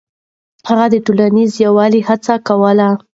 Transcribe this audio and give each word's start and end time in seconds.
هغه 0.67 0.85
د 0.93 0.95
ټولنيز 1.05 1.51
يووالي 1.65 2.01
هڅه 2.09 2.33
کوله. 2.47 2.87